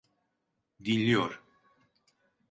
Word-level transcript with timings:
Dinliyor. 0.83 1.43